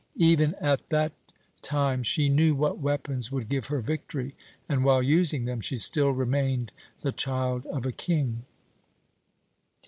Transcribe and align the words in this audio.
Even 0.17 0.55
at 0.55 0.87
that 0.87 1.11
time 1.61 2.01
she 2.01 2.27
knew 2.27 2.55
what 2.55 2.79
weapons 2.79 3.31
would 3.31 3.47
give 3.47 3.67
her 3.67 3.81
victory 3.81 4.33
and, 4.67 4.83
while 4.83 5.03
using 5.03 5.45
them, 5.45 5.61
she 5.61 5.77
still 5.77 6.09
remained 6.09 6.71
the 7.01 7.11
child 7.11 7.67
of 7.67 7.85
a 7.85 7.91
king. 7.91 8.43